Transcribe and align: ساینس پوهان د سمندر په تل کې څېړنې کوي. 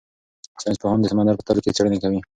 ساینس 0.61 0.77
پوهان 0.81 0.99
د 1.01 1.05
سمندر 1.11 1.35
په 1.37 1.43
تل 1.47 1.57
کې 1.63 1.75
څېړنې 1.75 1.99
کوي. 2.03 2.19